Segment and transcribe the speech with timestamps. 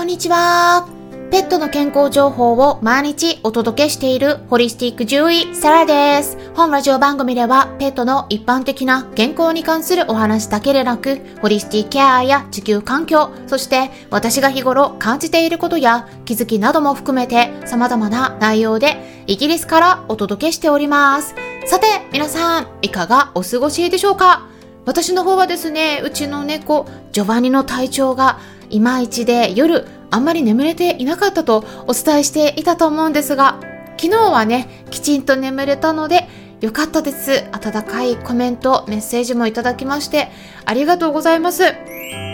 [0.00, 0.88] こんにちは。
[1.30, 6.38] ペットの健康情報を毎日お届けしているホリスティック獣医サラです。
[6.54, 21.34] 本ラジオ番組ではペットの一般的な健康に関するお話だけでなく、ホリスティックケアや地球環境、そして私が日頃感じていることや気づきなども含めて様々な内容でイギリスからお届けしております。
[21.66, 24.48] さて、皆さん、いかがお過ごしでしょうか？
[24.86, 28.40] 私の方はですね、うちの猫、ジョバニの体調が
[28.70, 33.60] いまいちで夜あんまり眠れていなかったとお伝えしていたと思うんですが、
[33.96, 36.28] 昨日はね、きちんと眠れたので、
[36.60, 37.44] よかったです。
[37.52, 40.30] 温かいコメント、メッセージもいただきまして、
[40.66, 41.62] ありがとうございます。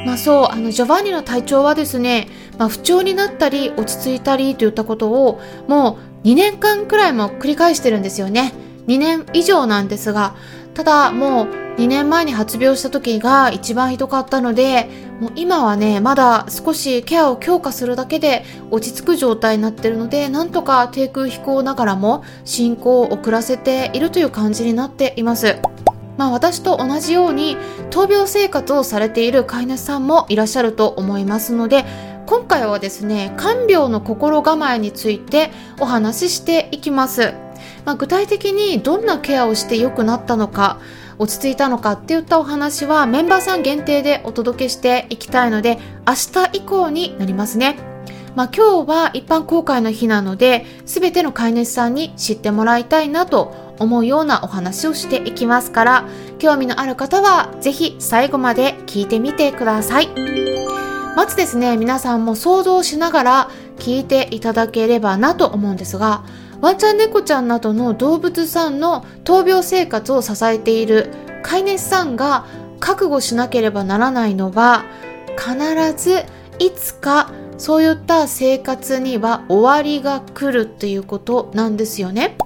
[0.04, 8.52] まあそう、あの、ジョバンニの体調はですね、まあ不調になったり、落ち着いたりといったことを、もう2年間くらいも繰り返してるんですよね。
[8.86, 10.34] 2年以上なんですが、
[10.74, 14.88] ただもう2年前に発病した時が一番ひどかったので、
[15.20, 25.56] もう今はね、まだ少しケアを強化するだけで落ち着く状態になってるので、なんとか低空飛行ながらも進行を遅らせているという感じになっています。
[26.16, 27.58] まあ私と同じように
[27.90, 31.84] 闘病生活をされている飼い主さんもいらっしゃると思いますので、
[32.26, 37.34] 今回はですね、看病の心構えについてお話ししていきます。
[37.84, 40.80] まあ、具体的にどんなケアをして良くなったのか、
[41.18, 46.14] 落ち着いたのかっていったお話はメンバーさん限定でお届けしていきたいので明
[46.44, 47.76] 日以降になりますね。
[48.34, 56.04] まあ、今日は一般公開の日なので全ての飼い主さんに知ってもらいたいなと思うようなお話をしていきますから
[56.38, 60.08] 興味のある方はぜひ最後まで聞いてみてください。
[61.16, 66.22] まずですね皆さんも想像しながら聞いていただければなと思うんですが
[66.60, 71.10] ワンちゃん猫ちゃんなどの動物さんの闘病生活を支えている
[71.42, 72.46] 飼い主さんが
[72.80, 74.84] 覚悟しなければならないのは
[75.38, 75.56] 必
[75.96, 76.24] ず
[76.58, 82.36] いつかそういった生活には終わりが来るっていうことなんですよね。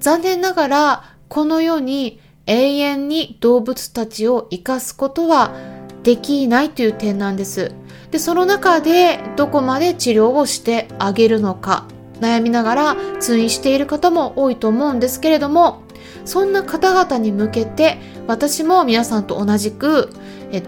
[0.00, 5.54] 残念ながらこの世に永遠に動物たちを生かすことは
[6.02, 7.72] できないという点なんです。
[8.10, 11.86] で、その中でどこまで治療をしてあげるのか
[12.22, 15.82] 悩みながら通院している方も多いと思うんですけれども
[16.24, 20.10] そんな方々に向けて私も皆さんと同じく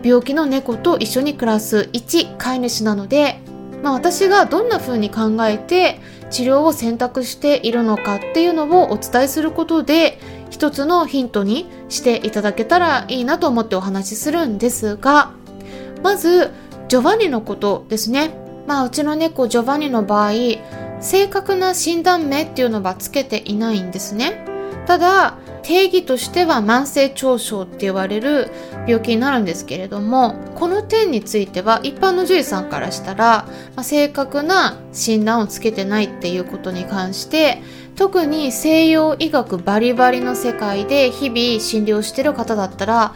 [0.03, 3.41] 病気の猫と一緒に暮らす一飼い主なので、
[3.83, 6.01] まあ、私がどんな風に考えて
[6.31, 10.19] 治療を選択しているのかっていうのをお伝えすることで
[10.51, 15.33] 一つのヒントにしていただけたらいいなと思ってお話しするんですが
[16.03, 16.51] まず
[16.89, 18.35] ジョバニのことですね。
[18.67, 20.33] まあうちの猫ジョバニの場合
[21.05, 24.47] 正確な診断名っていうのはつけていないんですね。
[24.87, 28.51] ただ、定義としては慢性腸症って言われる
[28.87, 37.63] 病気になるんですけれども、この点については一般の獣医さんからしたら、まあ、正確な診断をつけてないっていうことに関して、
[37.97, 43.15] 特に西洋医学バリバリの世界で日々診療してる方だったら、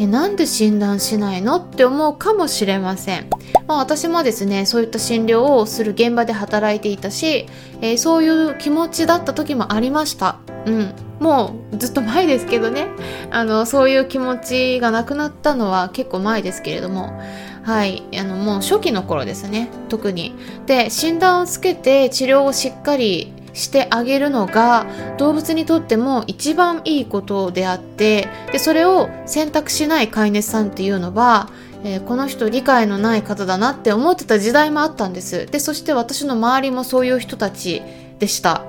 [0.00, 3.28] え、なんで診断しないのって思うかもしれません。
[3.66, 7.46] まあ、私もですね、そういった診療をする現場で働いていたし、
[7.82, 10.38] えー、そういう気持ちだった時もありました。
[10.64, 10.94] うん。
[11.20, 12.86] もうずっと前ですけどね。
[13.30, 17.20] あの、そういう気持ちがなくなったのは結構前ですけれども。
[17.62, 18.02] はい。
[18.18, 19.68] あの、もう初期の頃ですね。
[19.90, 20.34] 特に。
[20.64, 24.86] で、診断をつけて治療をしっかりしてあげるのが
[25.18, 31.50] 動物にとっても一番いいことであってでそれを選択しない飼い主さんっていうのは、
[31.84, 35.46] えー、この人理解のない方だなって思ってた時代もあったんです。
[35.46, 37.82] でそして私の周りもそういう人たち
[38.18, 38.62] でした。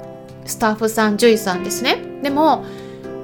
[0.45, 1.97] スタッフさん獣医さんですね。
[2.23, 2.65] でも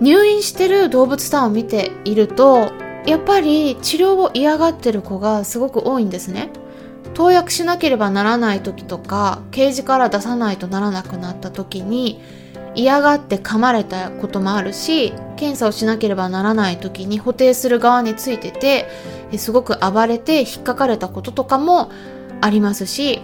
[0.01, 2.72] 入院してる動物さんを見ていると
[3.06, 6.51] やっぱり治療を嫌がってる子がすごく多いんですね。
[7.13, 12.22] 投薬しなければならない時とかケージから出さないとならなくなった時に
[12.75, 18.88] 嫌がって噛まれたこともあるし検査をしなければならない時に補填する側についてて
[19.38, 21.91] すごく暴れて引っかかれたこととかも
[22.41, 23.22] ありますし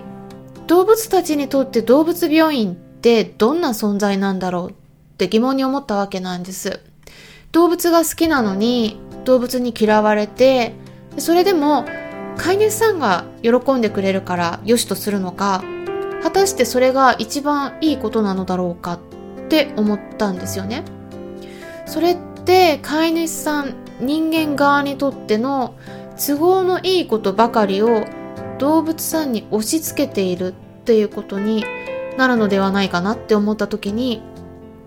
[0.67, 4.73] 動物たちにとって動物病院ってどんな存在なんだろうっ
[5.17, 6.79] て疑問に思ったわけなんです。
[7.51, 10.73] 動物が好きなのに動物に嫌われて
[11.17, 11.85] それでも
[12.37, 15.63] 飼い主さんが喜んでくれるから良しとするのか
[16.21, 18.99] 果たしてそれが一番いいことなのだろうかっ
[19.49, 20.83] て思ったんですよね。
[21.85, 25.75] それって飼い主さん人間側にとっての
[26.15, 28.05] 都合のいいことばかりを
[28.57, 31.65] 動物さんに押し付けているっていうことに
[32.17, 34.21] なるのではないかなって思った時に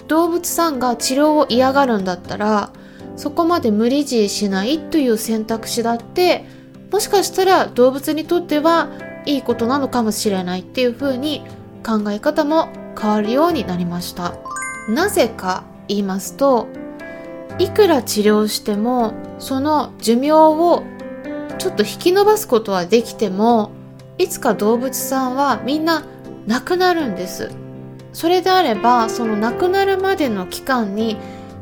[0.09, 2.71] 動物さんが治療を嫌がるんだったら
[3.17, 6.45] そこまで無理強いしないという選択肢だって
[6.91, 8.89] もしかしたら動物にとっては
[9.25, 11.43] いいことなのかもしれないっていう風に
[11.85, 12.69] 考え方も
[12.99, 14.35] 変わるようになりました。
[14.89, 16.69] なぜか言いますと
[17.59, 20.85] いくら治療してもその寿命を
[21.59, 23.73] ちょっと引き延ばすことはできても
[24.19, 26.05] いつか動物さんはみんな
[26.47, 27.51] 亡くなるんです。
[28.13, 31.19] それであればその亡くなるまでの期間に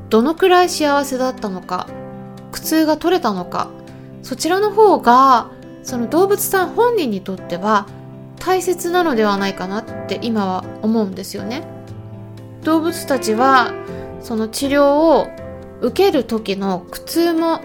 [0.09, 1.89] どのくらい幸せだったのか
[2.53, 3.69] 苦痛が取れたのか
[4.25, 5.51] そちらの方が
[5.83, 7.87] その動物さん本人にとっては
[8.41, 11.63] 大切なのではないかなって今は思うんですよね。
[12.63, 13.73] 動物たちは
[14.21, 15.29] その治療を
[15.83, 17.61] 受ける時の苦痛も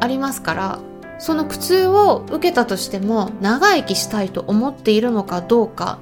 [0.00, 0.78] ありますから
[1.18, 5.98] その苦痛を受けたとしても長生きしたいと思っているのかどうか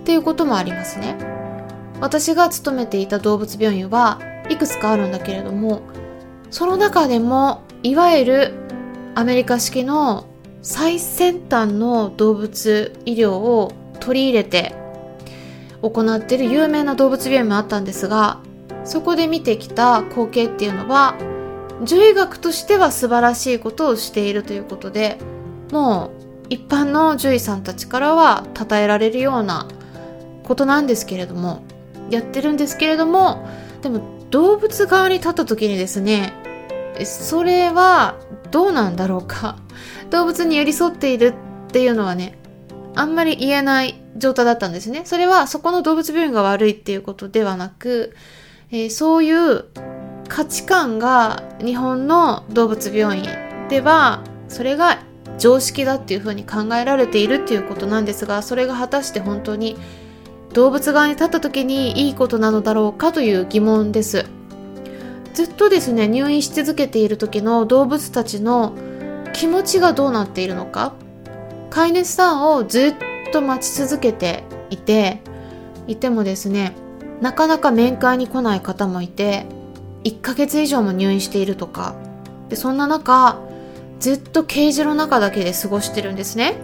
[0.00, 1.16] っていうこともありますね。
[1.98, 4.20] 私が勤めていた動物病院は
[4.50, 5.80] いくつかあるんだけれども
[6.50, 8.65] その中でもいわゆる
[9.16, 10.26] アメリカ式の
[10.60, 14.74] 最先端の動物医療を取り入れて
[15.80, 18.40] 行っている有名な動物病院もあったんですが
[18.84, 21.16] そこで見てきた光景っていうのは
[21.86, 25.16] 獣医学としては素晴らしいことをしているということで
[25.72, 26.10] も
[26.42, 29.66] う一般の獣医さんたちからは称えられるような
[30.44, 31.62] ことなんですけれども
[32.10, 33.48] やってるんですけれども
[33.80, 36.34] でも動物側に立った時にですね
[37.04, 38.16] それは
[38.50, 39.56] どうなんだろうか。
[40.10, 41.34] 動物に寄り添っている
[41.68, 42.38] っていうのはね
[42.94, 45.02] あんまり言えない状態だったんですね。
[45.04, 48.14] それはそこの動物病院が悪いっていうことではなく、
[48.70, 49.64] えー、そういう
[50.28, 53.24] 価値観が日本の動物病院
[53.68, 54.98] ではそれが
[55.38, 59.76] 常識だっていうふうに考えられているっていうことなんですがそれが果たして本当に
[60.52, 64.24] 動物側に立った時にいいことなのだろうかという疑問です。
[65.36, 68.72] ずっとですね入院し続けている時の動物たちの
[69.34, 70.94] 気持ちがどうなっているのか。
[71.68, 72.94] 飼い主さんをず
[73.28, 75.20] っと待ち続けていて
[75.86, 76.72] いてもですね
[77.20, 79.44] なかなか面会に来ない方もいて
[80.04, 81.94] 1ヶ月以上も入院しているとか。
[82.48, 83.38] でそんな中
[84.00, 86.54] ずっとケージの中だけで過ごしてるんですね。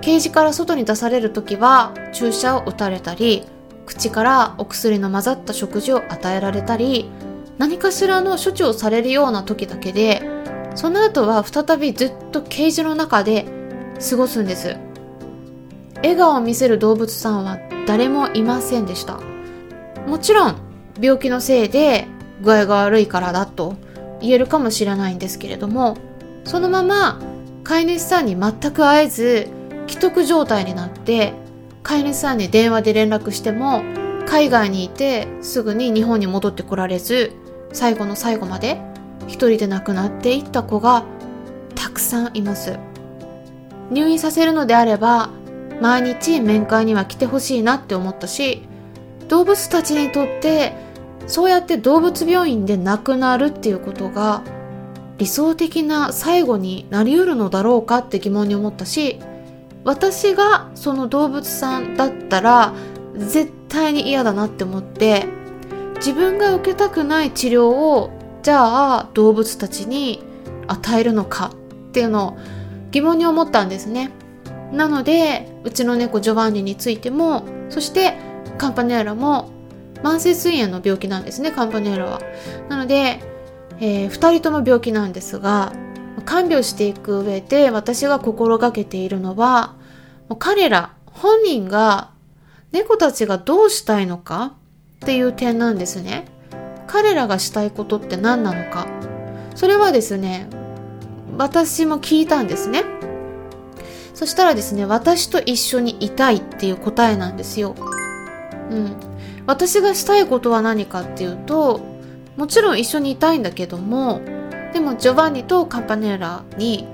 [0.00, 3.42] ケージから外に出される時は注射を打たれたり
[3.84, 7.10] 口からお薬の混ざった食事を与えられたり
[7.58, 10.22] 何かしらの処置をされるような時だけで
[10.74, 13.46] その後は再びずっとケージの中で
[14.10, 14.76] 過ごすんです。
[15.96, 19.18] 笑顔を見せる動物さんは誰もいませんでした。
[20.06, 20.56] もちろん
[21.00, 22.06] 病気のせいで
[22.42, 23.76] 具合が悪いからだと
[24.20, 25.96] 言えるかもしれないんですけれども
[26.44, 27.20] そのまま
[27.64, 29.48] 飼い主さんに全く会えず
[29.88, 31.32] 既得状態になって
[31.82, 33.82] 飼い主さんに電話で連絡しても
[34.26, 37.32] 海外にいてすぐに日本に戻ってこられず
[37.76, 38.80] 最後の最後まで
[39.26, 41.04] 一人で亡くなっていった子が
[41.74, 42.78] たくさんいます。
[43.90, 45.30] 入院させるのであれば
[45.80, 48.62] 毎日面会には来てほしいなって思ったし
[49.28, 50.72] 動物たちにとって
[51.26, 54.42] そうやって動物病院で亡くなるっていうことが
[55.18, 59.20] 理想的な最後になりうるのだろうかって疑問に思ったし
[59.84, 62.74] 私がその動物さんだったら
[63.14, 65.26] 絶対に嫌だなって思って
[65.96, 68.10] 自分が受けたくない治療を
[68.42, 70.22] じゃあ動物たちに
[70.66, 71.52] 与えるのか
[71.88, 72.38] っていうのを
[72.90, 74.10] 疑問に思ったんですね。
[74.72, 78.14] なのでうちの猫ジョバンニについてもそして
[78.58, 79.50] カンパネーラも
[80.02, 82.20] 慢性膵炎の病気なんですねカンパネーラは。
[82.68, 83.20] なので、
[83.80, 85.72] えー、2人とも病気なんですが
[86.24, 89.74] 看病していく上で私が心がけているのは
[90.38, 92.10] 彼ら本人が
[92.72, 94.54] 猫たちがどうしたいのか
[94.96, 96.24] っていう点なんですね。
[96.86, 98.86] 彼らがしたいことって何なのか。
[99.54, 100.48] それはですね
[101.36, 102.84] 私も聞いたんですね。
[104.14, 107.74] そしたらですね私と一緒にいたいっていう答えなんですよ。
[108.70, 108.96] うん。
[109.46, 111.80] 私がしたいことは何かっていうと
[112.36, 114.20] もちろん一緒にいたいんだけども
[114.72, 116.86] でもジョバンニとカンパネーラに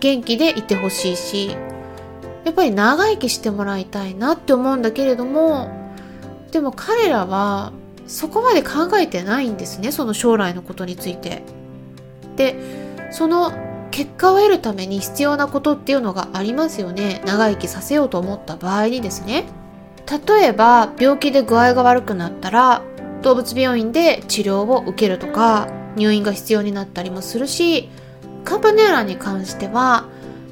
[0.00, 1.56] 元気でいてほしいし
[2.44, 5.81] やっぱり長生きしてもらいたいなって思うんだけれども
[6.52, 7.72] でも彼らは
[8.06, 11.42] そこまで考えてないんですねその将来のことについて。
[12.36, 12.56] で
[13.10, 13.52] その
[13.90, 19.44] 結果を得るために必要なことっていうのがありますよね長生きさせようと思った場合にですね
[20.26, 22.82] 例えば病気で具合が悪くなったら
[23.20, 27.90] 動物病院で治療を受けるとか入院が必要になったりもするし
[28.44, 30.08] カンパネーラに関しては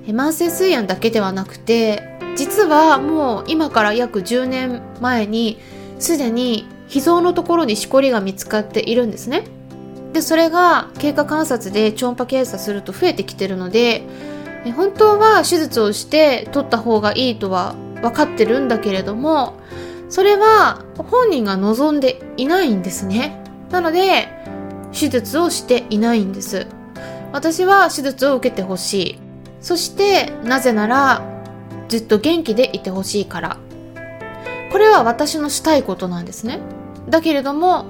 [0.07, 2.03] 慢性膵炎だけではなくて
[2.37, 5.59] 実はもう今から約10年前に
[6.01, 9.45] すでに脾臓のところにしこりが見つかっているんですね。
[10.13, 14.03] でそれが経過観察で超音波検査すると増えてきてるので
[14.75, 19.61] 本当は手術をして取った方がいいとは分かってるんだけれども
[20.09, 23.45] それは本人が望んでいないんですね。
[23.71, 24.29] なので
[24.93, 26.67] 手術をしていないんです。
[27.33, 29.19] 私は手術を受けてほしい。
[29.61, 31.23] そしてなぜなら
[31.89, 33.57] ずっと元気でいてほしいから。
[34.71, 36.61] これは私のしたいことなんですね。
[37.09, 37.85] だけれども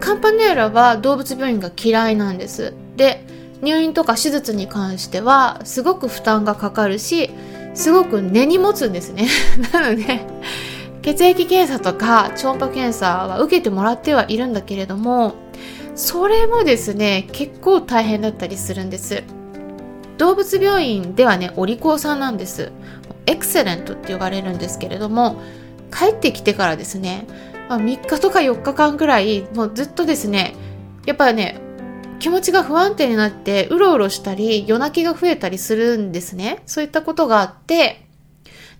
[0.00, 2.74] カンパネーラは動物病院が嫌いなんです。
[2.96, 3.24] で
[3.62, 7.30] 入院とか手術に関してはすごく負担がかかるし
[7.74, 9.28] すごく根に持つんですね。
[9.72, 10.20] なので
[11.02, 15.34] 血液検査とか超音波検査は受けてもらってはいるんだけれども
[15.94, 19.22] それもですね結構大変だったりするんです。
[20.18, 22.70] 動物病院ではねお利口さんなんです。
[23.26, 25.40] エクセレントって呼ばれるんですけれども
[25.92, 27.26] 帰ってきてからですね、
[27.68, 30.54] まあ、3日とか4日間くらいもうずっとですね
[31.06, 31.60] やっぱね
[32.18, 36.62] 気持ちが不安定になってうろうろしたり夜泣きが増えたりするんですね。
[36.66, 38.04] そういったことがあって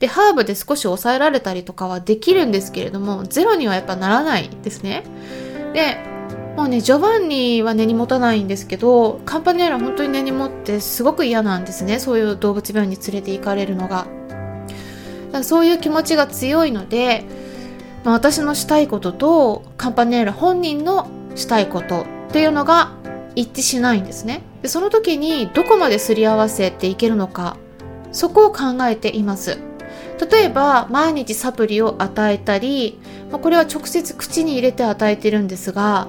[0.00, 5.05] でハーブで少し抑えられたりとかはできるんですけれどもゼロにはやっぱならないですね。
[5.73, 5.99] で
[6.57, 12.00] もうねジョバンニは根に持たないんですけどカンパネラ本当に根に持ってすごく嫌なんですね。
[12.00, 14.18] そういう動物病院に連れて行かれるのが。
[15.32, 17.25] だそういう気持ちが強いので、
[18.04, 22.92] まあ、私のしたいこととカンパネーラ本人のしたいことっていうのが
[23.35, 24.42] 一致しないんですね。
[24.62, 27.56] でその時にどこまですり合わせていけるのか
[28.11, 29.58] そこを考えています。
[30.30, 32.99] 例えば毎日サプリを与えたり、
[33.30, 36.08] まあ、これは直接口に入れて与えてるんですが、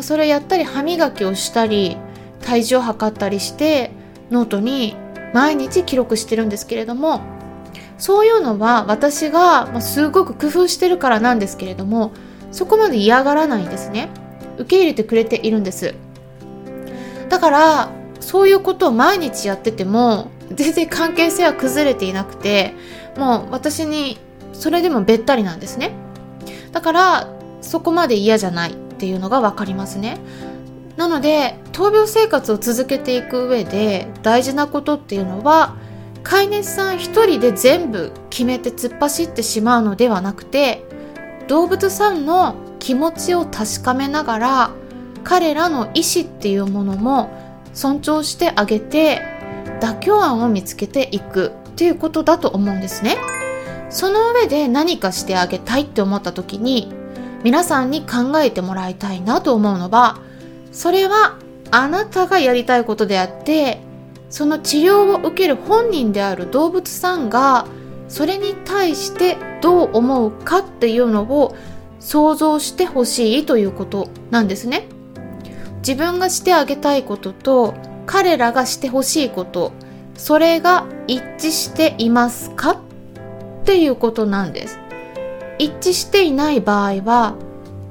[0.00, 1.96] それやったり歯磨きをしたり
[2.42, 3.90] 体重を測ったりして
[4.30, 4.96] ノートに
[5.32, 7.20] 毎日記録してるんですけれども
[8.04, 12.12] そういうのは私が、ま、すごく工夫してるからなんですけれども
[12.52, 14.10] そこまで嫌がらないんですね。
[14.58, 15.94] 受け入れてくれているんです。
[17.30, 17.88] だから
[18.20, 22.74] そういうことを毎日やってても全然関係性は崩れていなくて
[23.16, 24.18] もう私に
[24.52, 25.92] それでもべったりなんですね。
[26.72, 27.28] だから
[27.62, 30.18] そこまで嫌じゃないっていうのが分かりますね。
[30.98, 35.76] なので闘病生活を続けていく上で大事なことっていうのは
[36.24, 40.82] 飼い主さん一人で全部決めて突っ走ってしまうのではなくて
[41.46, 44.70] 動物さんの気持ちを確かめながら
[45.22, 47.30] 彼らの意思っていうものも
[47.74, 49.22] 尊重してあげて
[49.80, 53.16] 妥協案を見つけていくっていうことだと思うんですね。
[53.90, 56.92] その上で何かしてあげたいって思った時に
[57.44, 60.18] 皆さんに考えてもらいたいなと思うのは
[60.72, 61.38] それは
[61.70, 63.80] あなたがやりたいことであって
[64.34, 67.68] その治療を受ける本人である動物さんが
[68.08, 71.54] それに対してどう思うかっていうのを
[72.00, 74.88] 想像してほしいということなんですね。
[75.86, 77.74] 自分がしてあげたいことと
[78.06, 79.70] 彼らがしてほしいこと
[80.16, 82.78] それが一致していますかっ
[83.64, 84.80] ていうことなんです。
[85.60, 87.36] 一致していない場合は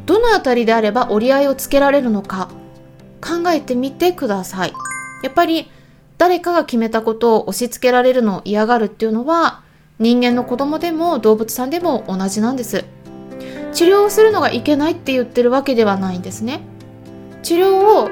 [0.05, 2.50] どのあたりであれば折り合いをつけられるのか
[3.21, 4.73] 考えてみてください。
[5.23, 5.71] やっぱり
[6.23, 9.61] 誰かが決めたことを押し付けられるのを嫌がるっていうのは
[9.99, 12.85] 人間の子供でも動物さんでも同じなんです。
[13.73, 16.61] 治療をするのがいけないって言ってるわけではないんですね。
[17.41, 18.09] 治療を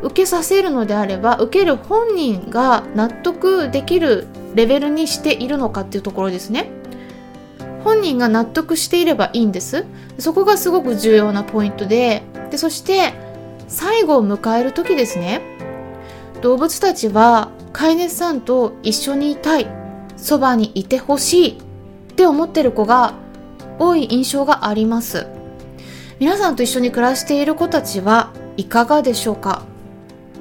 [0.00, 6.70] 受けさせるのであれば受ける本人が納得できるレベルにしているのかっていうところですね。
[7.84, 9.84] 本人が納得していればいいんです。
[10.18, 13.12] そこがすごく重要なポイントででそして
[13.68, 15.51] 最後を迎える時ですね。
[16.42, 19.66] 動物たちは飼い主さんと一緒にいたい。
[20.16, 21.62] そばにいてほしいっ
[22.14, 23.14] て思ってる子が
[23.78, 25.26] 多い印象があります。
[26.20, 29.62] 皆さんと一緒に暮らしている子たちはいかがでしょうか？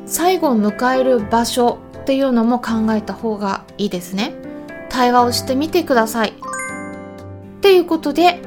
[0.05, 4.33] 最後を迎える場所っていうのも考えた方がいいですね。
[4.89, 6.29] 対話をしてみてください。
[6.29, 6.33] っ
[7.61, 8.41] ていうことで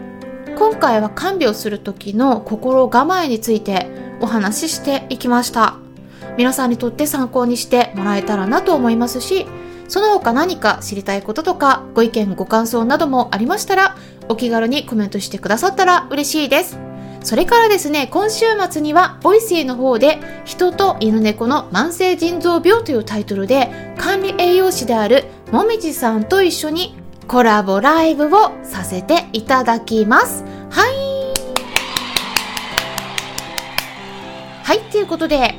[0.58, 3.88] 今回は看病する時の心構えについて
[4.20, 5.78] お話ししていきました。
[6.36, 9.46] 皆さんにとって参考にしてもらえたらなと思いますし
[9.88, 13.96] その他何か知りたいこととかご意見ご感想などもありましたら
[14.28, 16.78] お気軽にコメントしてくださったら嬉しいです
[17.24, 26.94] それからですね、今週末には、 Voicy の方で、人と犬猫の慢性腎臓病というタイトルで、管理栄養士であるもみじさんと一緒に
[27.26, 30.44] コラボライブをさせていただきます。
[30.68, 30.94] はい。
[34.62, 35.54] はい、ということで、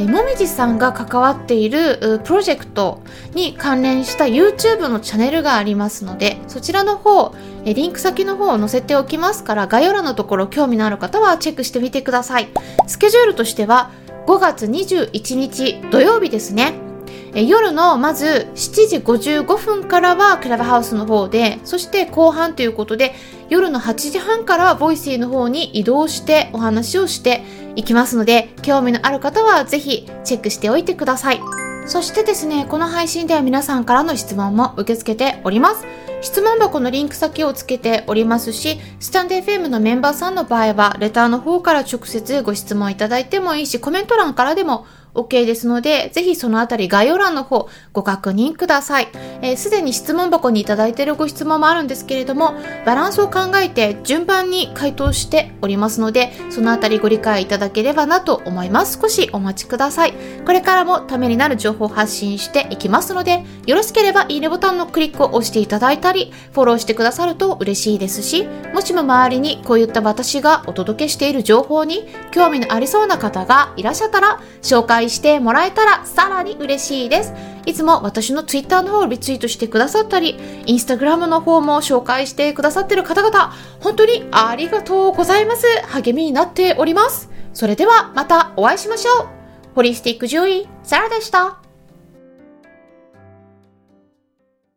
[0.00, 3.02] えもみじさんが関わっているプロジェクト
[3.34, 7.34] に関連した YouTube のチャンネルがありますので、そちらの方、
[7.66, 12.48] えリンク先の方を載せておきますから、概要欄のところ興味のある方はチェックしてみてください。
[12.86, 13.90] スケジュールとしては、
[14.26, 16.89] 5月21日土曜日ですね。
[17.34, 23.14] え夜のまず7時55分からはクラブハウスの方で、そして後半ということで、
[23.48, 27.44] 夜の8時半から Voicy の方に移動してお話をして
[27.76, 31.40] いきますので、興味のある方はぜひチェックしておいてください。
[31.86, 35.86] そしてですね、この配信では皆さんからの質問も受け付けております。
[36.20, 49.04] 質問箱のリンク先をつけておりますし、スタンデー FM のメンバーさんの場合は、レターの方から直接ご質問いただいてもいいし、コメント欄からでも OK ですので、ぜひそのあたり概要欄の方ご確認ください。
[49.06, 49.10] す、
[49.42, 58.98] えー、で、に質問箱にいただいているご質問もあるんですけれども、バランスを考えて順番に回答しておりますので、そのあたりご理解いただければなと思います。
[59.00, 60.14] 少しお待ちください。
[60.44, 77.32] これからもためになる情報を発信していきますので、よろしければいいねボタンのクリックを押していただいたり、フォローしてくださると嬉しいですし、もしも周りにこういった私がお届けしている情報に興味のありそうな方がいらっしゃったら、紹介介してもらえたらさらに嬉しいです。
[77.66, 80.34] いつも私の Twitter の方をリツイートしてくださったり、
[80.66, 85.66] Instagram の方も紹介してくださってる方々、本当にありがとうございます。
[85.88, 87.30] 励みになっております。
[87.52, 89.28] それではまたお会いしましょう。
[89.74, 91.69] ホリスティック獣医、サラでした。